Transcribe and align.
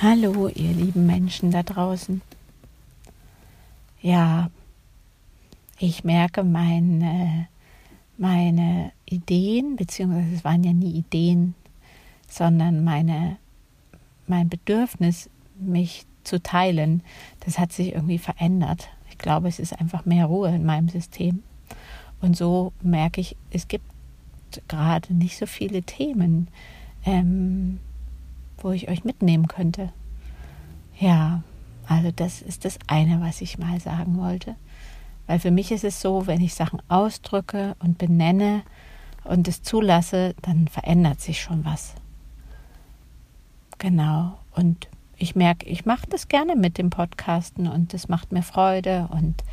Hallo, 0.00 0.46
ihr 0.46 0.72
lieben 0.74 1.06
Menschen 1.06 1.50
da 1.50 1.64
draußen. 1.64 2.22
Ja, 4.00 4.48
ich 5.76 6.04
merke 6.04 6.44
meine, 6.44 7.48
meine 8.16 8.92
Ideen, 9.06 9.74
beziehungsweise 9.74 10.36
es 10.36 10.44
waren 10.44 10.62
ja 10.62 10.72
nie 10.72 10.92
Ideen, 10.92 11.56
sondern 12.28 12.84
meine, 12.84 13.38
mein 14.28 14.48
Bedürfnis, 14.48 15.28
mich 15.58 16.06
zu 16.22 16.40
teilen, 16.40 17.02
das 17.40 17.58
hat 17.58 17.72
sich 17.72 17.92
irgendwie 17.92 18.18
verändert. 18.18 18.90
Ich 19.10 19.18
glaube, 19.18 19.48
es 19.48 19.58
ist 19.58 19.80
einfach 19.80 20.04
mehr 20.04 20.26
Ruhe 20.26 20.54
in 20.54 20.64
meinem 20.64 20.88
System. 20.88 21.42
Und 22.20 22.36
so 22.36 22.72
merke 22.82 23.20
ich, 23.20 23.34
es 23.50 23.66
gibt 23.66 23.90
gerade 24.68 25.12
nicht 25.12 25.38
so 25.38 25.46
viele 25.46 25.82
Themen, 25.82 26.46
ähm, 27.04 27.80
wo 28.62 28.70
ich 28.70 28.88
euch 28.88 29.04
mitnehmen 29.04 29.48
könnte. 29.48 29.92
Ja, 30.98 31.42
also 31.86 32.10
das 32.14 32.42
ist 32.42 32.64
das 32.64 32.78
eine, 32.86 33.20
was 33.20 33.40
ich 33.40 33.58
mal 33.58 33.80
sagen 33.80 34.18
wollte. 34.18 34.56
Weil 35.26 35.38
für 35.38 35.50
mich 35.50 35.70
ist 35.72 35.84
es 35.84 36.00
so, 36.00 36.26
wenn 36.26 36.40
ich 36.40 36.54
Sachen 36.54 36.80
ausdrücke 36.88 37.76
und 37.78 37.98
benenne 37.98 38.62
und 39.24 39.46
es 39.46 39.62
zulasse, 39.62 40.34
dann 40.42 40.68
verändert 40.68 41.20
sich 41.20 41.40
schon 41.40 41.64
was. 41.64 41.94
Genau. 43.78 44.38
Und 44.54 44.88
ich 45.16 45.36
merke, 45.36 45.66
ich 45.66 45.84
mache 45.84 46.06
das 46.08 46.28
gerne 46.28 46.56
mit 46.56 46.78
dem 46.78 46.90
Podcasten 46.90 47.68
und 47.68 47.92
das 47.92 48.08
macht 48.08 48.32
mir 48.32 48.42
Freude 48.42 49.08
und 49.10 49.44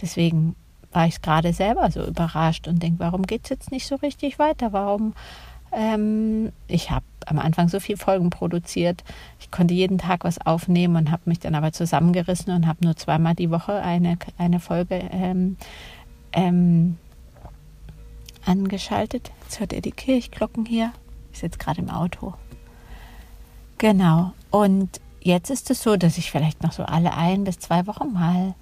deswegen 0.00 0.56
war 0.92 1.06
ich 1.06 1.22
gerade 1.22 1.52
selber 1.52 1.90
so 1.90 2.04
überrascht 2.04 2.66
und 2.66 2.82
denke, 2.82 3.00
warum 3.00 3.22
geht 3.22 3.44
es 3.44 3.50
jetzt 3.50 3.70
nicht 3.70 3.86
so 3.86 3.96
richtig 3.96 4.38
weiter? 4.38 4.72
Warum 4.72 5.14
ähm, 5.72 6.52
ich 6.66 6.90
habe 6.90 7.04
am 7.26 7.38
Anfang 7.38 7.68
so 7.68 7.80
viele 7.80 7.98
Folgen 7.98 8.30
produziert. 8.30 9.04
Ich 9.38 9.50
konnte 9.50 9.74
jeden 9.74 9.98
Tag 9.98 10.24
was 10.24 10.44
aufnehmen 10.44 10.96
und 10.96 11.10
habe 11.10 11.22
mich 11.26 11.38
dann 11.38 11.54
aber 11.54 11.72
zusammengerissen 11.72 12.52
und 12.54 12.66
habe 12.66 12.84
nur 12.84 12.96
zweimal 12.96 13.34
die 13.34 13.50
Woche 13.50 13.74
eine, 13.74 14.18
eine 14.38 14.60
Folge 14.60 14.96
ähm, 15.12 15.56
ähm, 16.32 16.96
angeschaltet. 18.44 19.30
Jetzt 19.42 19.60
hört 19.60 19.72
ihr 19.72 19.82
die 19.82 19.92
Kirchglocken 19.92 20.64
hier. 20.64 20.92
Ich 21.32 21.40
sitze 21.40 21.58
gerade 21.58 21.80
im 21.80 21.90
Auto. 21.90 22.34
Genau. 23.78 24.32
Und 24.50 25.00
jetzt 25.20 25.50
ist 25.50 25.70
es 25.70 25.82
so, 25.82 25.96
dass 25.96 26.18
ich 26.18 26.30
vielleicht 26.30 26.62
noch 26.62 26.72
so 26.72 26.84
alle 26.84 27.14
ein 27.14 27.44
bis 27.44 27.58
zwei 27.58 27.86
Wochen 27.86 28.12
mal 28.12 28.54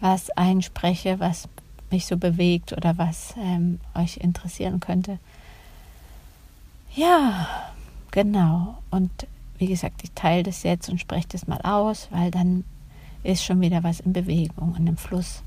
was 0.00 0.30
einspreche, 0.30 1.18
was 1.18 1.48
mich 1.90 2.06
so 2.06 2.16
bewegt 2.16 2.72
oder 2.72 2.98
was 2.98 3.34
ähm, 3.38 3.80
euch 3.94 4.18
interessieren 4.18 4.80
könnte. 4.80 5.18
Ja, 6.94 7.48
genau. 8.12 8.78
Und 8.90 9.10
wie 9.58 9.66
gesagt, 9.66 10.04
ich 10.04 10.12
teile 10.12 10.44
das 10.44 10.62
jetzt 10.62 10.88
und 10.88 11.00
spreche 11.00 11.28
das 11.28 11.46
mal 11.46 11.60
aus, 11.62 12.08
weil 12.10 12.30
dann 12.30 12.64
ist 13.24 13.44
schon 13.44 13.60
wieder 13.60 13.82
was 13.82 14.00
in 14.00 14.12
Bewegung 14.12 14.72
und 14.72 14.86
im 14.86 14.96
Fluss. 14.96 15.42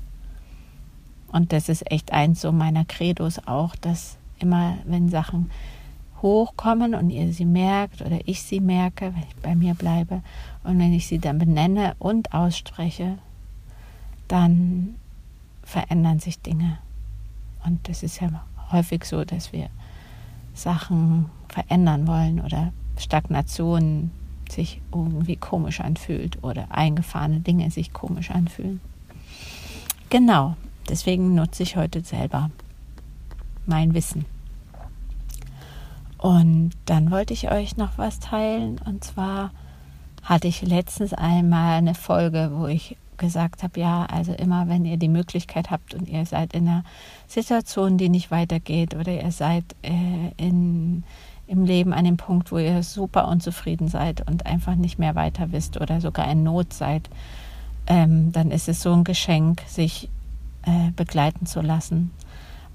Und 1.32 1.52
das 1.52 1.68
ist 1.68 1.90
echt 1.90 2.12
eins 2.12 2.42
so 2.42 2.52
meiner 2.52 2.84
Credos 2.84 3.46
auch, 3.46 3.76
dass 3.76 4.18
immer, 4.38 4.78
wenn 4.84 5.08
Sachen 5.08 5.50
hochkommen 6.20 6.94
und 6.94 7.10
ihr 7.10 7.32
sie 7.32 7.44
merkt 7.44 8.02
oder 8.02 8.18
ich 8.26 8.42
sie 8.42 8.60
merke, 8.60 9.14
wenn 9.14 9.22
ich 9.22 9.36
bei 9.36 9.54
mir 9.54 9.74
bleibe 9.74 10.22
und 10.64 10.78
wenn 10.78 10.92
ich 10.92 11.06
sie 11.06 11.18
dann 11.18 11.38
benenne 11.38 11.94
und 11.98 12.34
ausspreche, 12.34 13.18
dann 14.26 14.96
verändern 15.62 16.18
sich 16.18 16.40
Dinge. 16.40 16.78
Und 17.64 17.88
das 17.88 18.02
ist 18.02 18.20
ja 18.20 18.28
häufig 18.72 19.04
so, 19.04 19.24
dass 19.24 19.52
wir 19.52 19.68
Sachen 20.54 21.30
verändern 21.48 22.06
wollen 22.06 22.40
oder 22.40 22.72
Stagnation 22.98 24.10
sich 24.50 24.80
irgendwie 24.92 25.36
komisch 25.36 25.80
anfühlt 25.80 26.42
oder 26.42 26.66
eingefahrene 26.70 27.40
Dinge 27.40 27.70
sich 27.70 27.92
komisch 27.92 28.30
anfühlen. 28.30 28.80
Genau, 30.10 30.56
deswegen 30.88 31.34
nutze 31.34 31.62
ich 31.62 31.76
heute 31.76 32.02
selber 32.02 32.50
mein 33.66 33.94
Wissen. 33.94 34.24
Und 36.16 36.72
dann 36.86 37.10
wollte 37.10 37.32
ich 37.32 37.50
euch 37.50 37.76
noch 37.76 37.96
was 37.96 38.18
teilen. 38.18 38.80
Und 38.84 39.04
zwar 39.04 39.52
hatte 40.24 40.48
ich 40.48 40.62
letztens 40.62 41.14
einmal 41.14 41.76
eine 41.76 41.94
Folge, 41.94 42.50
wo 42.54 42.66
ich 42.66 42.96
gesagt 43.18 43.62
habe, 43.62 43.80
ja, 43.80 44.06
also 44.06 44.32
immer 44.32 44.68
wenn 44.68 44.84
ihr 44.84 44.96
die 44.96 45.08
Möglichkeit 45.08 45.70
habt 45.70 45.94
und 45.94 46.08
ihr 46.08 46.24
seid 46.24 46.54
in 46.54 46.68
einer 46.68 46.84
Situation, 47.26 47.98
die 47.98 48.08
nicht 48.08 48.30
weitergeht 48.30 48.94
oder 48.94 49.12
ihr 49.12 49.32
seid 49.32 49.64
äh, 49.82 50.32
in, 50.36 51.04
im 51.48 51.64
Leben 51.64 51.92
an 51.92 52.04
dem 52.04 52.18
Punkt, 52.18 52.52
wo 52.52 52.58
ihr 52.58 52.82
super 52.82 53.26
unzufrieden 53.26 53.88
seid 53.88 54.28
und 54.28 54.46
einfach 54.46 54.76
nicht 54.76 54.98
mehr 54.98 55.14
weiter 55.14 55.50
wisst 55.50 55.80
oder 55.80 56.00
sogar 56.00 56.30
in 56.30 56.42
Not 56.42 56.72
seid, 56.72 57.08
ähm, 57.86 58.32
dann 58.32 58.50
ist 58.50 58.68
es 58.68 58.82
so 58.82 58.92
ein 58.92 59.02
Geschenk, 59.02 59.62
sich 59.66 60.10
äh, 60.62 60.90
begleiten 60.94 61.46
zu 61.46 61.62
lassen. 61.62 62.10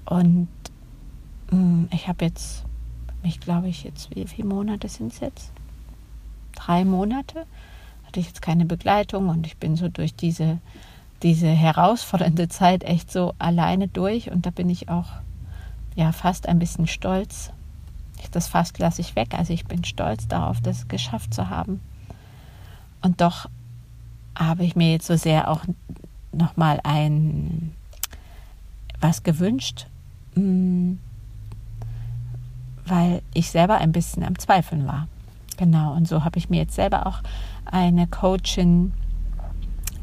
Und 0.04 0.48
mh, 1.50 1.58
mm, 1.58 1.88
ich 1.92 2.08
habe 2.08 2.24
jetzt, 2.24 2.64
ich 3.22 3.40
glaube 3.40 3.68
ich 3.68 3.84
jetzt, 3.84 4.14
wie 4.14 4.26
viele 4.26 4.48
Monate 4.48 4.88
sind 4.88 5.12
es 5.12 5.20
jetzt? 5.20 5.52
Drei 6.56 6.84
Monate 6.84 7.46
hatte 8.06 8.20
ich 8.20 8.26
jetzt 8.26 8.42
keine 8.42 8.64
Begleitung 8.64 9.28
und 9.28 9.46
ich 9.46 9.56
bin 9.56 9.76
so 9.76 9.88
durch 9.88 10.14
diese, 10.14 10.58
diese 11.22 11.48
herausfordernde 11.48 12.48
Zeit 12.48 12.82
echt 12.82 13.10
so 13.10 13.34
alleine 13.38 13.86
durch 13.86 14.30
und 14.32 14.46
da 14.46 14.50
bin 14.50 14.68
ich 14.68 14.88
auch 14.88 15.08
ja 15.94 16.10
fast 16.10 16.48
ein 16.48 16.58
bisschen 16.58 16.88
stolz. 16.88 17.52
Das 18.30 18.48
fast 18.48 18.78
lasse 18.78 19.00
ich 19.00 19.16
weg. 19.16 19.34
Also 19.36 19.52
ich 19.52 19.64
bin 19.64 19.84
stolz 19.84 20.28
darauf, 20.28 20.60
das 20.60 20.88
geschafft 20.88 21.34
zu 21.34 21.50
haben. 21.50 21.80
Und 23.02 23.20
doch 23.20 23.48
habe 24.36 24.64
ich 24.64 24.76
mir 24.76 24.92
jetzt 24.92 25.06
so 25.06 25.16
sehr 25.16 25.50
auch 25.50 25.64
nochmal 26.32 26.80
ein 26.82 27.72
was 29.00 29.22
gewünscht, 29.22 29.86
mm, 30.34 30.94
weil 32.86 33.22
ich 33.34 33.50
selber 33.50 33.76
ein 33.76 33.92
bisschen 33.92 34.24
am 34.24 34.38
Zweifeln 34.38 34.86
war. 34.86 35.08
Genau, 35.56 35.94
und 35.94 36.08
so 36.08 36.24
habe 36.24 36.38
ich 36.38 36.48
mir 36.48 36.56
jetzt 36.56 36.74
selber 36.74 37.06
auch 37.06 37.20
eine 37.66 38.06
Coaching 38.06 38.92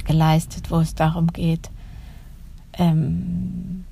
geleistet, 0.06 0.72
wo 0.72 0.80
es 0.80 0.96
darum 0.96 1.28
geht, 1.28 1.70
ähm, 2.74 3.86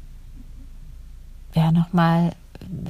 ja, 1.53 1.71
nochmal 1.71 2.31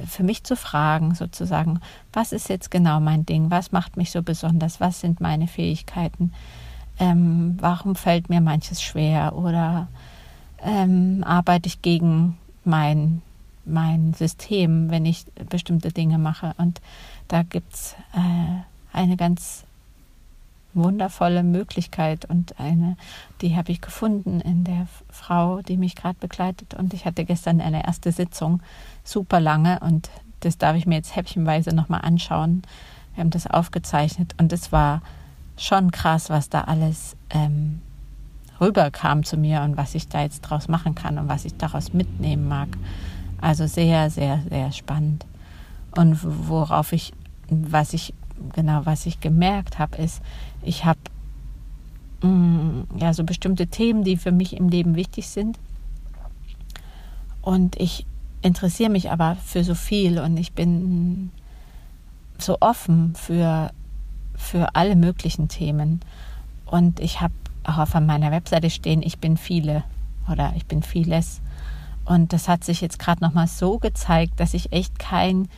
für 0.06 0.22
mich 0.22 0.44
zu 0.44 0.56
fragen, 0.56 1.14
sozusagen, 1.14 1.80
was 2.12 2.32
ist 2.32 2.48
jetzt 2.48 2.70
genau 2.70 3.00
mein 3.00 3.26
Ding, 3.26 3.50
was 3.50 3.72
macht 3.72 3.96
mich 3.96 4.10
so 4.10 4.22
besonders, 4.22 4.80
was 4.80 5.00
sind 5.00 5.20
meine 5.20 5.46
Fähigkeiten, 5.46 6.32
ähm, 6.98 7.56
warum 7.60 7.96
fällt 7.96 8.28
mir 8.28 8.40
manches 8.40 8.82
schwer? 8.82 9.34
Oder 9.34 9.88
ähm, 10.62 11.24
arbeite 11.24 11.66
ich 11.66 11.82
gegen 11.82 12.36
mein, 12.64 13.22
mein 13.64 14.12
System, 14.14 14.90
wenn 14.90 15.06
ich 15.06 15.24
bestimmte 15.48 15.92
Dinge 15.92 16.18
mache. 16.18 16.54
Und 16.58 16.80
da 17.28 17.42
gibt 17.42 17.72
es 17.72 17.96
äh, 18.12 18.96
eine 18.96 19.16
ganz 19.16 19.64
wundervolle 20.74 21.42
Möglichkeit 21.42 22.24
und 22.24 22.58
eine, 22.60 22.96
die 23.40 23.56
habe 23.56 23.72
ich 23.72 23.80
gefunden 23.80 24.40
in 24.40 24.64
der 24.64 24.86
Frau, 25.08 25.62
die 25.62 25.76
mich 25.76 25.96
gerade 25.96 26.18
begleitet. 26.18 26.74
Und 26.74 26.94
ich 26.94 27.04
hatte 27.04 27.24
gestern 27.24 27.60
eine 27.60 27.84
erste 27.84 28.12
Sitzung, 28.12 28.62
super 29.04 29.40
lange, 29.40 29.80
und 29.80 30.10
das 30.40 30.58
darf 30.58 30.76
ich 30.76 30.86
mir 30.86 30.96
jetzt 30.96 31.16
häppchenweise 31.16 31.74
nochmal 31.74 32.00
anschauen. 32.02 32.62
Wir 33.14 33.22
haben 33.22 33.30
das 33.30 33.46
aufgezeichnet 33.46 34.34
und 34.38 34.52
es 34.52 34.72
war 34.72 35.02
schon 35.56 35.90
krass, 35.90 36.30
was 36.30 36.48
da 36.48 36.62
alles 36.62 37.16
ähm, 37.30 37.82
rüberkam 38.60 39.24
zu 39.24 39.36
mir 39.36 39.62
und 39.62 39.76
was 39.76 39.94
ich 39.94 40.08
da 40.08 40.22
jetzt 40.22 40.40
draus 40.40 40.68
machen 40.68 40.94
kann 40.94 41.18
und 41.18 41.28
was 41.28 41.44
ich 41.44 41.56
daraus 41.56 41.92
mitnehmen 41.92 42.48
mag. 42.48 42.68
Also 43.40 43.66
sehr, 43.66 44.10
sehr, 44.10 44.40
sehr 44.48 44.72
spannend. 44.72 45.26
Und 45.96 46.18
worauf 46.48 46.92
ich, 46.92 47.12
was 47.48 47.94
ich 47.94 48.14
genau, 48.54 48.82
was 48.84 49.06
ich 49.06 49.20
gemerkt 49.20 49.78
habe, 49.78 49.96
ist, 49.98 50.22
ich 50.62 50.84
habe 50.84 51.00
mm, 52.22 52.82
ja 52.98 53.12
so 53.14 53.24
bestimmte 53.24 53.66
Themen, 53.66 54.04
die 54.04 54.16
für 54.16 54.32
mich 54.32 54.56
im 54.56 54.68
Leben 54.68 54.96
wichtig 54.96 55.28
sind. 55.28 55.58
Und 57.42 57.80
ich 57.80 58.06
interessiere 58.42 58.90
mich 58.90 59.10
aber 59.10 59.36
für 59.36 59.64
so 59.64 59.74
viel 59.74 60.18
und 60.18 60.36
ich 60.36 60.52
bin 60.52 61.30
so 62.38 62.58
offen 62.60 63.14
für, 63.14 63.70
für 64.34 64.74
alle 64.74 64.96
möglichen 64.96 65.48
Themen. 65.48 66.00
Und 66.66 67.00
ich 67.00 67.20
habe 67.20 67.34
auch 67.64 67.78
auf 67.78 67.94
meiner 67.94 68.30
Webseite 68.30 68.70
stehen, 68.70 69.02
ich 69.02 69.18
bin 69.18 69.36
viele 69.36 69.84
oder 70.30 70.52
ich 70.56 70.66
bin 70.66 70.82
vieles. 70.82 71.40
Und 72.04 72.32
das 72.32 72.48
hat 72.48 72.64
sich 72.64 72.80
jetzt 72.80 72.98
gerade 72.98 73.22
nochmal 73.22 73.46
so 73.46 73.78
gezeigt, 73.78 74.40
dass 74.40 74.54
ich 74.54 74.72
echt 74.72 74.98
kein 74.98 75.48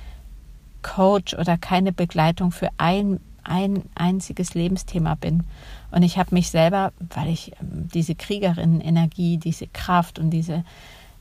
Coach 0.82 1.34
oder 1.34 1.56
keine 1.56 1.92
Begleitung 1.92 2.52
für 2.52 2.70
ein, 2.78 3.20
ein 3.44 3.82
einziges 3.94 4.54
Lebensthema 4.54 5.14
bin. 5.14 5.44
Und 5.90 6.02
ich 6.02 6.18
habe 6.18 6.34
mich 6.34 6.50
selber, 6.50 6.92
weil 7.14 7.28
ich 7.28 7.52
ähm, 7.60 7.88
diese 7.92 8.14
Kriegerinnen-Energie, 8.14 9.38
diese 9.38 9.66
Kraft 9.68 10.18
und 10.18 10.30
diese, 10.30 10.64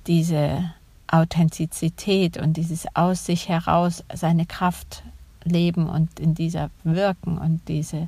diese 0.07 0.71
Authentizität 1.07 2.37
und 2.37 2.57
dieses 2.57 2.85
aus 2.95 3.25
sich 3.25 3.49
heraus 3.49 4.03
seine 4.13 4.45
Kraft 4.45 5.03
leben 5.43 5.89
und 5.89 6.19
in 6.19 6.35
dieser 6.35 6.69
wirken 6.83 7.37
und 7.37 7.67
diese 7.67 8.07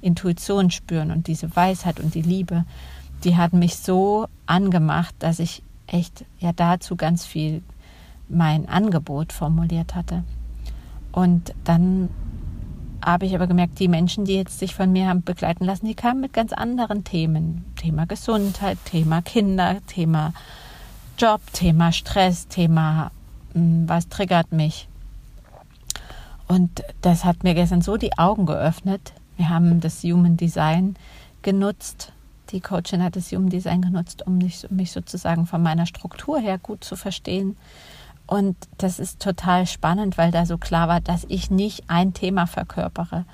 Intuition 0.00 0.70
spüren 0.70 1.10
und 1.10 1.28
diese 1.28 1.54
Weisheit 1.54 2.00
und 2.00 2.14
die 2.14 2.22
Liebe, 2.22 2.64
die 3.24 3.36
hat 3.36 3.52
mich 3.52 3.76
so 3.76 4.26
angemacht, 4.46 5.14
dass 5.20 5.38
ich 5.38 5.62
echt 5.86 6.24
ja 6.40 6.52
dazu 6.52 6.96
ganz 6.96 7.24
viel 7.24 7.62
mein 8.28 8.68
Angebot 8.68 9.32
formuliert 9.32 9.94
hatte. 9.94 10.24
Und 11.12 11.54
dann 11.64 12.08
habe 13.04 13.26
ich 13.26 13.34
aber 13.34 13.46
gemerkt, 13.46 13.78
die 13.78 13.88
Menschen, 13.88 14.24
die 14.24 14.34
jetzt 14.34 14.58
sich 14.58 14.74
von 14.74 14.90
mir 14.92 15.08
haben 15.08 15.22
begleiten 15.22 15.64
lassen, 15.64 15.86
die 15.86 15.94
kamen 15.94 16.20
mit 16.20 16.32
ganz 16.32 16.52
anderen 16.52 17.04
Themen. 17.04 17.64
Thema 17.76 18.06
Gesundheit, 18.06 18.78
Thema 18.84 19.22
Kinder, 19.22 19.78
Thema 19.86 20.32
Job, 21.18 21.40
Thema 21.52 21.92
Stress, 21.92 22.48
Thema 22.48 23.10
hm, 23.52 23.88
was 23.88 24.08
triggert 24.08 24.52
mich. 24.52 24.88
Und 26.48 26.82
das 27.00 27.24
hat 27.24 27.44
mir 27.44 27.54
gestern 27.54 27.82
so 27.82 27.96
die 27.96 28.16
Augen 28.18 28.46
geöffnet. 28.46 29.12
Wir 29.36 29.48
haben 29.48 29.80
das 29.80 30.02
Human 30.02 30.36
Design 30.36 30.96
genutzt. 31.42 32.12
Die 32.50 32.60
Coachin 32.60 33.02
hat 33.02 33.16
das 33.16 33.32
Human 33.32 33.48
Design 33.48 33.82
genutzt, 33.82 34.26
um 34.26 34.38
mich, 34.38 34.66
mich 34.70 34.92
sozusagen 34.92 35.46
von 35.46 35.62
meiner 35.62 35.86
Struktur 35.86 36.38
her 36.38 36.58
gut 36.58 36.84
zu 36.84 36.96
verstehen 36.96 37.56
und 38.26 38.56
das 38.78 38.98
ist 38.98 39.20
total 39.20 39.66
spannend, 39.66 40.16
weil 40.16 40.30
da 40.30 40.46
so 40.46 40.58
klar 40.58 40.88
war, 40.88 41.00
dass 41.00 41.26
ich 41.28 41.50
nicht 41.50 41.84
ein 41.88 42.14
Thema 42.14 42.46
verkörpere 42.46 43.24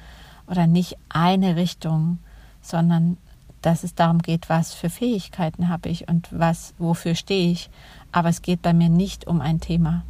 oder 0.47 0.67
nicht 0.67 0.97
eine 1.09 1.57
Richtung, 1.57 2.19
sondern 2.61 3.17
dass 3.63 3.85
es 3.85 3.95
darum 3.95 4.21
geht, 4.21 4.49
was 4.49 4.73
für 4.75 4.91
Fähigkeiten 4.91 5.69
habe 5.69 5.89
ich 5.89 6.09
und 6.09 6.29
was, 6.31 6.75
wofür 6.79 7.15
stehe 7.15 7.51
ich. 7.51 7.71
Aber 8.13 8.29
es 8.29 8.43
geht 8.43 8.63
bei 8.63 8.73
mir 8.73 8.89
nicht 8.89 9.27
um 9.27 9.41
ein 9.41 9.61
Thema. 9.61 10.05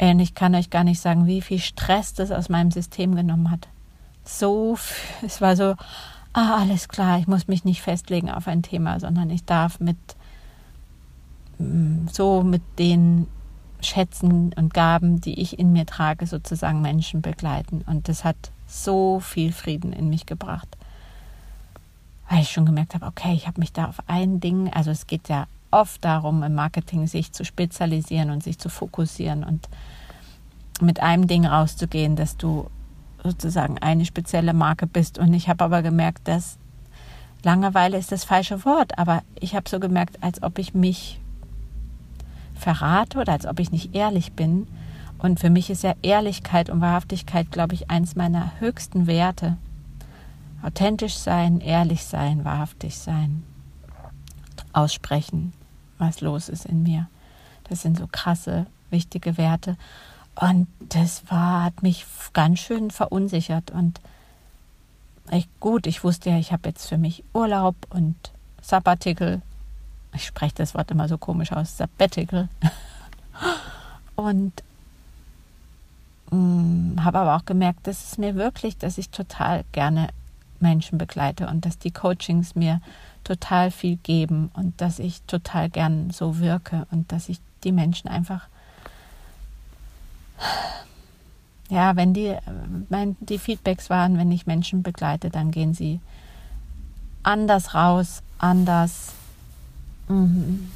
Und 0.00 0.20
ich 0.20 0.34
kann 0.34 0.54
euch 0.54 0.70
gar 0.70 0.84
nicht 0.84 1.00
sagen, 1.00 1.26
wie 1.26 1.40
viel 1.40 1.58
Stress 1.58 2.14
das 2.14 2.30
aus 2.30 2.48
meinem 2.48 2.70
System 2.70 3.14
genommen 3.14 3.50
hat. 3.50 3.68
So, 4.24 4.76
es 5.22 5.40
war 5.40 5.56
so, 5.56 5.76
ah, 6.32 6.56
alles 6.60 6.88
klar, 6.88 7.18
ich 7.18 7.26
muss 7.26 7.48
mich 7.48 7.64
nicht 7.64 7.82
festlegen 7.82 8.30
auf 8.30 8.48
ein 8.48 8.62
Thema, 8.62 9.00
sondern 9.00 9.30
ich 9.30 9.44
darf 9.44 9.80
mit 9.80 9.98
mm, 11.58 12.08
so 12.10 12.42
mit 12.42 12.62
den 12.78 13.26
Schätzen 13.82 14.52
und 14.54 14.74
Gaben, 14.74 15.20
die 15.20 15.40
ich 15.40 15.58
in 15.58 15.72
mir 15.72 15.86
trage, 15.86 16.26
sozusagen 16.26 16.80
Menschen 16.80 17.22
begleiten. 17.22 17.82
Und 17.86 18.08
das 18.08 18.24
hat 18.24 18.36
so 18.66 19.20
viel 19.20 19.52
Frieden 19.52 19.92
in 19.92 20.08
mich 20.08 20.26
gebracht. 20.26 20.68
Weil 22.28 22.42
ich 22.42 22.50
schon 22.50 22.66
gemerkt 22.66 22.94
habe, 22.94 23.06
okay, 23.06 23.32
ich 23.34 23.46
habe 23.46 23.60
mich 23.60 23.72
da 23.72 23.86
auf 23.86 23.98
ein 24.06 24.40
Ding, 24.40 24.72
also 24.72 24.90
es 24.90 25.06
geht 25.06 25.28
ja 25.28 25.46
oft 25.70 26.04
darum, 26.04 26.42
im 26.42 26.54
Marketing 26.54 27.06
sich 27.06 27.32
zu 27.32 27.44
spezialisieren 27.44 28.30
und 28.30 28.42
sich 28.42 28.58
zu 28.58 28.68
fokussieren 28.68 29.44
und 29.44 29.68
mit 30.80 31.00
einem 31.00 31.26
Ding 31.26 31.46
rauszugehen, 31.46 32.16
dass 32.16 32.36
du 32.36 32.68
sozusagen 33.22 33.78
eine 33.78 34.06
spezielle 34.06 34.54
Marke 34.54 34.86
bist. 34.86 35.18
Und 35.18 35.34
ich 35.34 35.48
habe 35.48 35.64
aber 35.64 35.82
gemerkt, 35.82 36.26
dass 36.26 36.58
Langeweile 37.42 37.96
ist 37.96 38.12
das 38.12 38.24
falsche 38.24 38.64
Wort, 38.64 38.98
aber 38.98 39.22
ich 39.38 39.54
habe 39.54 39.68
so 39.68 39.80
gemerkt, 39.80 40.22
als 40.22 40.42
ob 40.42 40.58
ich 40.58 40.74
mich 40.74 41.20
verrate 42.60 43.18
oder 43.18 43.32
als 43.32 43.46
ob 43.46 43.58
ich 43.60 43.72
nicht 43.72 43.94
ehrlich 43.94 44.32
bin. 44.32 44.66
Und 45.18 45.40
für 45.40 45.50
mich 45.50 45.70
ist 45.70 45.82
ja 45.82 45.94
Ehrlichkeit 46.02 46.70
und 46.70 46.80
Wahrhaftigkeit, 46.80 47.50
glaube 47.50 47.74
ich, 47.74 47.90
eins 47.90 48.16
meiner 48.16 48.52
höchsten 48.60 49.06
Werte. 49.06 49.56
Authentisch 50.62 51.14
sein, 51.14 51.60
ehrlich 51.60 52.04
sein, 52.04 52.44
wahrhaftig 52.44 52.98
sein, 52.98 53.42
aussprechen, 54.72 55.52
was 55.98 56.20
los 56.20 56.48
ist 56.48 56.66
in 56.66 56.82
mir. 56.82 57.08
Das 57.68 57.82
sind 57.82 57.98
so 57.98 58.06
krasse, 58.10 58.66
wichtige 58.90 59.36
Werte. 59.36 59.76
Und 60.34 60.68
das 60.80 61.22
war, 61.30 61.64
hat 61.64 61.82
mich 61.82 62.06
ganz 62.32 62.60
schön 62.60 62.90
verunsichert. 62.90 63.70
Und 63.70 64.00
ich, 65.30 65.48
gut, 65.60 65.86
ich 65.86 66.02
wusste 66.02 66.30
ja, 66.30 66.38
ich 66.38 66.52
habe 66.52 66.68
jetzt 66.68 66.88
für 66.88 66.98
mich 66.98 67.24
Urlaub 67.32 67.76
und 67.90 68.16
Sabbatical 68.62 69.42
ich 70.12 70.26
spreche 70.26 70.54
das 70.56 70.74
Wort 70.74 70.90
immer 70.90 71.08
so 71.08 71.18
komisch 71.18 71.52
aus, 71.52 71.76
Sabbatical. 71.76 72.48
Und 74.16 74.52
mm, 76.30 77.02
habe 77.02 77.18
aber 77.20 77.36
auch 77.36 77.44
gemerkt, 77.44 77.86
dass 77.86 78.12
es 78.12 78.18
mir 78.18 78.34
wirklich, 78.34 78.76
dass 78.76 78.98
ich 78.98 79.10
total 79.10 79.64
gerne 79.72 80.08
Menschen 80.60 80.98
begleite 80.98 81.48
und 81.48 81.64
dass 81.64 81.78
die 81.78 81.90
Coachings 81.90 82.54
mir 82.54 82.82
total 83.24 83.70
viel 83.70 83.96
geben 83.96 84.50
und 84.54 84.78
dass 84.80 84.98
ich 84.98 85.22
total 85.22 85.70
gern 85.70 86.10
so 86.10 86.38
wirke 86.38 86.86
und 86.90 87.12
dass 87.12 87.30
ich 87.30 87.40
die 87.64 87.72
Menschen 87.72 88.08
einfach, 88.08 88.46
ja, 91.70 91.96
wenn 91.96 92.12
die, 92.12 92.36
mein, 92.90 93.16
die 93.20 93.38
Feedbacks 93.38 93.88
waren, 93.88 94.18
wenn 94.18 94.30
ich 94.32 94.46
Menschen 94.46 94.82
begleite, 94.82 95.30
dann 95.30 95.50
gehen 95.50 95.72
sie 95.72 96.00
anders 97.22 97.74
raus, 97.74 98.22
anders 98.38 99.14
Mhm. 100.10 100.68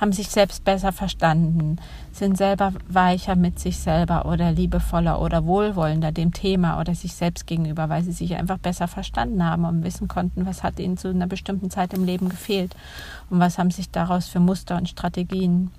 Haben 0.00 0.12
sich 0.12 0.28
selbst 0.28 0.64
besser 0.64 0.92
verstanden, 0.92 1.78
sind 2.12 2.38
selber 2.38 2.72
weicher 2.88 3.34
mit 3.34 3.58
sich 3.58 3.78
selber 3.78 4.26
oder 4.26 4.52
liebevoller 4.52 5.20
oder 5.20 5.44
wohlwollender 5.44 6.12
dem 6.12 6.32
Thema 6.32 6.80
oder 6.80 6.94
sich 6.94 7.14
selbst 7.14 7.48
gegenüber, 7.48 7.88
weil 7.88 8.04
sie 8.04 8.12
sich 8.12 8.36
einfach 8.36 8.58
besser 8.58 8.86
verstanden 8.86 9.44
haben 9.44 9.64
und 9.64 9.82
wissen 9.82 10.06
konnten, 10.06 10.46
was 10.46 10.62
hat 10.62 10.78
ihnen 10.78 10.96
zu 10.96 11.08
einer 11.08 11.26
bestimmten 11.26 11.68
Zeit 11.68 11.94
im 11.94 12.04
Leben 12.04 12.28
gefehlt 12.28 12.76
und 13.28 13.40
was 13.40 13.58
haben 13.58 13.72
sich 13.72 13.90
daraus 13.90 14.28
für 14.28 14.40
Muster 14.40 14.76
und 14.76 14.88
Strategien 14.88 15.72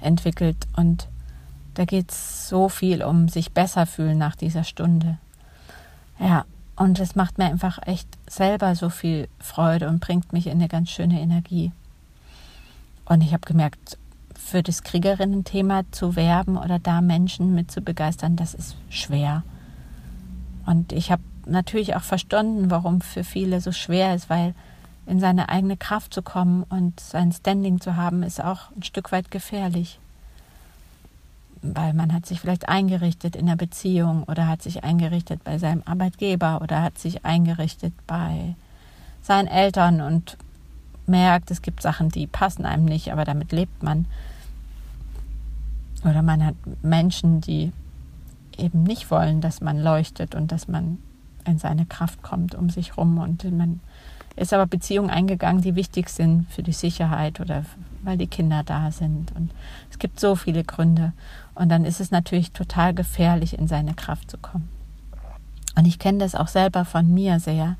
entwickelt. 0.00 0.66
Und 0.76 1.06
da 1.74 1.84
geht 1.84 2.10
es 2.10 2.48
so 2.48 2.68
viel 2.68 3.02
um 3.04 3.28
sich 3.28 3.52
besser 3.52 3.86
fühlen 3.86 4.18
nach 4.18 4.34
dieser 4.34 4.64
Stunde. 4.64 5.18
Ja, 6.18 6.44
und 6.76 7.00
es 7.00 7.16
macht 7.16 7.38
mir 7.38 7.46
einfach 7.46 7.78
echt 7.86 8.08
selber 8.28 8.74
so 8.74 8.90
viel 8.90 9.28
Freude 9.38 9.88
und 9.88 10.00
bringt 10.00 10.32
mich 10.32 10.46
in 10.46 10.52
eine 10.52 10.68
ganz 10.68 10.90
schöne 10.90 11.20
Energie. 11.20 11.72
Und 13.06 13.22
ich 13.22 13.32
habe 13.32 13.46
gemerkt, 13.46 13.98
für 14.34 14.62
das 14.62 14.82
Kriegerinnen-Thema 14.82 15.84
zu 15.90 16.16
werben 16.16 16.58
oder 16.58 16.78
da 16.78 17.00
Menschen 17.00 17.54
mit 17.54 17.70
zu 17.70 17.80
begeistern, 17.80 18.36
das 18.36 18.54
ist 18.54 18.76
schwer. 18.90 19.42
Und 20.66 20.92
ich 20.92 21.10
habe 21.10 21.22
natürlich 21.46 21.96
auch 21.96 22.02
verstanden, 22.02 22.70
warum 22.70 23.00
für 23.00 23.24
viele 23.24 23.60
so 23.60 23.72
schwer 23.72 24.14
ist, 24.14 24.28
weil 24.28 24.54
in 25.06 25.20
seine 25.20 25.48
eigene 25.48 25.76
Kraft 25.76 26.12
zu 26.12 26.20
kommen 26.20 26.64
und 26.64 27.00
sein 27.00 27.32
Standing 27.32 27.80
zu 27.80 27.96
haben, 27.96 28.22
ist 28.22 28.42
auch 28.42 28.70
ein 28.72 28.82
Stück 28.82 29.12
weit 29.12 29.30
gefährlich 29.30 29.98
weil 31.62 31.94
man 31.94 32.12
hat 32.12 32.26
sich 32.26 32.40
vielleicht 32.40 32.68
eingerichtet 32.68 33.36
in 33.36 33.46
der 33.46 33.56
Beziehung 33.56 34.24
oder 34.24 34.46
hat 34.46 34.62
sich 34.62 34.84
eingerichtet 34.84 35.42
bei 35.44 35.58
seinem 35.58 35.82
Arbeitgeber 35.84 36.60
oder 36.62 36.82
hat 36.82 36.98
sich 36.98 37.24
eingerichtet 37.24 37.94
bei 38.06 38.54
seinen 39.22 39.48
Eltern 39.48 40.00
und 40.00 40.36
merkt, 41.06 41.50
es 41.50 41.62
gibt 41.62 41.82
Sachen, 41.82 42.10
die 42.10 42.26
passen 42.26 42.64
einem 42.64 42.84
nicht, 42.84 43.12
aber 43.12 43.24
damit 43.24 43.52
lebt 43.52 43.82
man. 43.82 44.06
Oder 46.04 46.22
man 46.22 46.44
hat 46.44 46.54
Menschen, 46.82 47.40
die 47.40 47.72
eben 48.56 48.82
nicht 48.82 49.10
wollen, 49.10 49.40
dass 49.40 49.60
man 49.60 49.78
leuchtet 49.78 50.34
und 50.34 50.52
dass 50.52 50.68
man 50.68 50.98
in 51.44 51.58
seine 51.58 51.86
Kraft 51.86 52.22
kommt 52.22 52.54
um 52.54 52.70
sich 52.70 52.96
rum 52.96 53.18
und 53.18 53.44
man 53.56 53.80
ist 54.36 54.52
aber 54.52 54.66
Beziehungen 54.66 55.10
eingegangen, 55.10 55.62
die 55.62 55.74
wichtig 55.74 56.10
sind 56.10 56.46
für 56.50 56.62
die 56.62 56.72
Sicherheit 56.72 57.40
oder 57.40 57.64
weil 58.02 58.18
die 58.18 58.26
Kinder 58.26 58.62
da 58.64 58.90
sind. 58.92 59.34
Und 59.34 59.50
es 59.90 59.98
gibt 59.98 60.20
so 60.20 60.36
viele 60.36 60.62
Gründe. 60.62 61.12
Und 61.54 61.70
dann 61.70 61.84
ist 61.84 62.00
es 62.00 62.10
natürlich 62.10 62.52
total 62.52 62.94
gefährlich, 62.94 63.58
in 63.58 63.66
seine 63.66 63.94
Kraft 63.94 64.30
zu 64.30 64.38
kommen. 64.38 64.68
Und 65.74 65.86
ich 65.86 65.98
kenne 65.98 66.18
das 66.18 66.34
auch 66.34 66.48
selber 66.48 66.84
von 66.84 67.12
mir 67.12 67.40
sehr, 67.40 67.76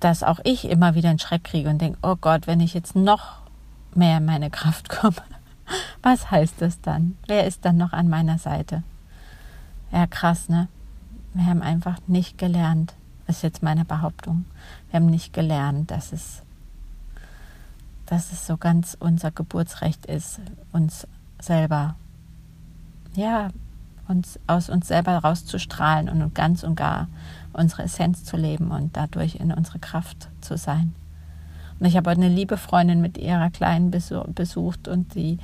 dass 0.00 0.22
auch 0.22 0.40
ich 0.44 0.68
immer 0.68 0.94
wieder 0.94 1.10
einen 1.10 1.18
Schreck 1.18 1.44
kriege 1.44 1.68
und 1.68 1.80
denke, 1.80 1.98
oh 2.02 2.16
Gott, 2.16 2.46
wenn 2.46 2.60
ich 2.60 2.74
jetzt 2.74 2.96
noch 2.96 3.38
mehr 3.94 4.18
in 4.18 4.24
meine 4.24 4.50
Kraft 4.50 4.88
komme, 4.88 5.16
was 6.02 6.30
heißt 6.30 6.60
das 6.60 6.80
dann? 6.80 7.16
Wer 7.26 7.46
ist 7.46 7.64
dann 7.64 7.76
noch 7.76 7.92
an 7.92 8.08
meiner 8.08 8.38
Seite? 8.38 8.82
Ja, 9.92 10.06
krass, 10.06 10.48
ne? 10.48 10.68
Wir 11.32 11.46
haben 11.46 11.62
einfach 11.62 11.98
nicht 12.06 12.38
gelernt, 12.38 12.94
ist 13.26 13.42
jetzt 13.42 13.62
meine 13.62 13.84
Behauptung, 13.84 14.44
wir 14.90 15.00
haben 15.00 15.06
nicht 15.06 15.32
gelernt, 15.32 15.90
dass 15.90 16.12
es, 16.12 16.42
dass 18.06 18.32
es 18.32 18.46
so 18.46 18.56
ganz 18.56 18.96
unser 18.98 19.30
Geburtsrecht 19.30 20.06
ist, 20.06 20.40
uns 20.72 21.06
selber 21.40 21.96
ja, 23.16 23.48
uns 24.08 24.38
aus 24.46 24.68
uns 24.68 24.88
selber 24.88 25.16
rauszustrahlen 25.18 26.08
und 26.08 26.34
ganz 26.34 26.62
und 26.62 26.76
gar 26.76 27.08
unsere 27.52 27.84
Essenz 27.84 28.24
zu 28.24 28.36
leben 28.36 28.70
und 28.70 28.96
dadurch 28.96 29.36
in 29.36 29.52
unsere 29.52 29.78
Kraft 29.78 30.28
zu 30.40 30.56
sein. 30.56 30.94
Und 31.78 31.86
ich 31.86 31.96
habe 31.96 32.10
eine 32.10 32.28
liebe 32.28 32.56
Freundin 32.56 33.00
mit 33.00 33.18
ihrer 33.18 33.50
Kleinen 33.50 33.90
besucht 33.90 34.88
und 34.88 35.14
die 35.14 35.38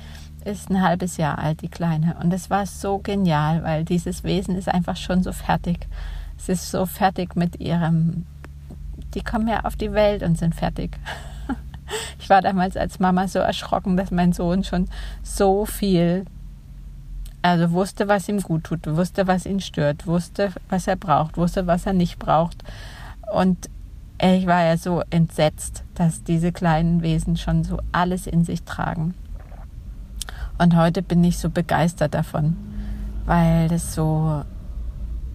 ist 0.45 0.69
ein 0.69 0.81
halbes 0.81 1.17
Jahr 1.17 1.37
alt, 1.37 1.61
die 1.61 1.69
Kleine. 1.69 2.15
Und 2.21 2.33
es 2.33 2.49
war 2.49 2.65
so 2.65 2.99
genial, 2.99 3.63
weil 3.63 3.85
dieses 3.85 4.23
Wesen 4.23 4.55
ist 4.55 4.67
einfach 4.67 4.97
schon 4.97 5.23
so 5.23 5.31
fertig. 5.31 5.87
Es 6.43 6.49
ist 6.49 6.71
so 6.71 6.85
fertig 6.85 7.37
mit 7.37 7.61
ihrem, 7.61 8.25
die 9.13 9.23
kommen 9.23 9.47
ja 9.47 9.61
auf 9.61 9.77
die 9.77 9.93
Welt 9.93 10.23
und 10.23 10.37
sind 10.37 10.55
fertig. 10.55 10.97
Ich 12.17 12.29
war 12.29 12.41
damals 12.41 12.77
als 12.77 12.99
Mama 12.99 13.27
so 13.27 13.39
erschrocken, 13.39 13.97
dass 13.97 14.09
mein 14.09 14.31
Sohn 14.31 14.63
schon 14.63 14.87
so 15.21 15.65
viel 15.65 16.25
Also 17.41 17.71
wusste, 17.71 18.07
was 18.07 18.29
ihm 18.29 18.39
gut 18.39 18.63
tut, 18.63 18.87
wusste, 18.87 19.27
was 19.27 19.45
ihn 19.45 19.59
stört, 19.59 20.07
wusste, 20.07 20.51
was 20.69 20.87
er 20.87 20.95
braucht, 20.95 21.35
wusste, 21.37 21.67
was 21.67 21.85
er 21.85 21.91
nicht 21.91 22.17
braucht. 22.17 22.63
Und 23.33 23.69
ich 24.21 24.47
war 24.47 24.63
ja 24.63 24.77
so 24.77 25.03
entsetzt, 25.09 25.83
dass 25.93 26.23
diese 26.23 26.53
kleinen 26.53 27.01
Wesen 27.01 27.35
schon 27.35 27.65
so 27.65 27.79
alles 27.91 28.27
in 28.27 28.45
sich 28.45 28.63
tragen. 28.63 29.13
Und 30.57 30.77
heute 30.77 31.01
bin 31.01 31.23
ich 31.25 31.37
so 31.37 31.49
begeistert 31.49 32.13
davon, 32.13 32.55
weil 33.25 33.67
das 33.67 33.93
so, 33.93 34.43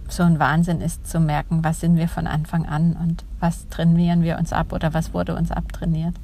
so 0.08 0.22
ein 0.22 0.38
Wahnsinn 0.38 0.80
ist 0.80 1.06
zu 1.06 1.20
merken, 1.20 1.64
was 1.64 1.80
sind 1.80 1.96
wir 1.96 2.08
von 2.08 2.26
Anfang 2.26 2.66
an 2.66 2.94
und 2.94 3.24
was 3.40 3.68
trainieren 3.68 4.22
wir 4.22 4.38
uns 4.38 4.52
ab 4.52 4.72
oder 4.72 4.94
was 4.94 5.12
wurde 5.14 5.36
uns 5.36 5.50
abtrainiert. 5.50 6.14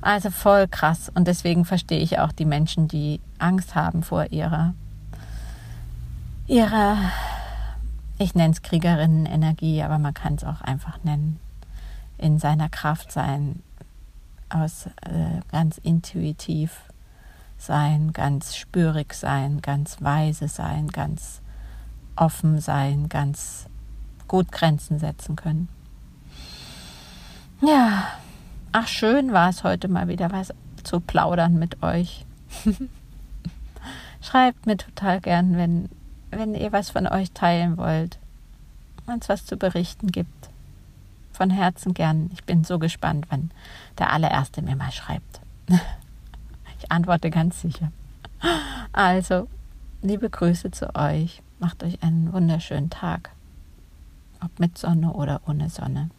Also 0.00 0.30
voll 0.30 0.68
krass. 0.68 1.10
Und 1.14 1.28
deswegen 1.28 1.64
verstehe 1.64 2.00
ich 2.00 2.18
auch 2.18 2.32
die 2.32 2.44
Menschen, 2.44 2.88
die 2.88 3.20
Angst 3.38 3.74
haben 3.74 4.02
vor 4.02 4.32
ihrer, 4.32 4.74
ihrer, 6.46 6.98
ich 8.18 8.34
nenne 8.34 8.52
es 8.52 8.62
Kriegerinnenenergie, 8.62 9.82
aber 9.82 9.98
man 9.98 10.14
kann 10.14 10.34
es 10.34 10.44
auch 10.44 10.60
einfach 10.60 11.02
nennen, 11.04 11.40
in 12.18 12.38
seiner 12.38 12.68
Kraft 12.68 13.12
sein, 13.12 13.62
aus 14.50 14.86
äh, 15.02 15.40
ganz 15.50 15.78
intuitiv 15.78 16.82
sein, 17.56 18.12
ganz 18.12 18.56
spürig 18.56 19.14
sein, 19.14 19.62
ganz 19.62 20.02
weise 20.02 20.48
sein, 20.48 20.88
ganz 20.88 21.40
offen 22.16 22.60
sein, 22.60 23.08
ganz 23.08 23.66
gut 24.28 24.52
Grenzen 24.52 24.98
setzen 24.98 25.36
können. 25.36 25.68
Ja, 27.60 28.08
ach 28.72 28.88
schön 28.88 29.32
war 29.32 29.48
es 29.48 29.64
heute 29.64 29.88
mal 29.88 30.08
wieder 30.08 30.30
was 30.32 30.52
zu 30.82 31.00
plaudern 31.00 31.54
mit 31.58 31.82
euch. 31.82 32.26
Schreibt 34.20 34.66
mir 34.66 34.76
total 34.76 35.20
gern, 35.20 35.56
wenn, 35.56 35.88
wenn 36.30 36.54
ihr 36.54 36.72
was 36.72 36.90
von 36.90 37.06
euch 37.06 37.32
teilen 37.32 37.76
wollt, 37.76 38.18
wenn 39.06 39.18
es 39.18 39.28
was 39.28 39.44
zu 39.46 39.56
berichten 39.56 40.08
gibt. 40.08 40.48
Von 41.32 41.50
Herzen 41.50 41.94
gern. 41.94 42.30
Ich 42.32 42.44
bin 42.44 42.64
so 42.64 42.78
gespannt, 42.78 43.26
wenn 43.30 43.50
der 43.98 44.12
allererste 44.12 44.62
mir 44.62 44.76
mal 44.76 44.92
schreibt. 44.92 45.40
Ich 46.80 46.92
antworte 46.92 47.30
ganz 47.30 47.62
sicher. 47.62 47.90
Also, 48.92 49.48
liebe 50.02 50.28
Grüße 50.28 50.70
zu 50.70 50.94
euch. 50.94 51.40
Macht 51.58 51.82
euch 51.82 52.02
einen 52.02 52.32
wunderschönen 52.32 52.90
Tag. 52.90 53.30
Ob 54.42 54.58
mit 54.58 54.76
Sonne 54.76 55.12
oder 55.12 55.40
ohne 55.46 55.70
Sonne. 55.70 56.10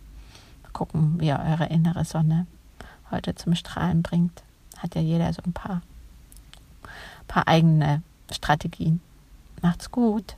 Mal 0.64 0.72
gucken, 0.72 1.20
wie 1.20 1.28
ihr 1.28 1.40
eure 1.40 1.68
innere 1.68 2.06
Sonne 2.06 2.48
heute 3.12 3.36
zum 3.36 3.54
Strahlen 3.56 4.02
bringt. 4.02 4.44
Hat 4.78 4.96
ja 4.96 5.02
jeder 5.02 5.32
so 5.34 5.42
ein 5.46 5.54
paar, 5.54 5.82
paar 7.28 7.48
eigene 7.48 8.02
Strategien. 8.32 9.02
Macht's 9.62 9.92
gut. 9.92 10.36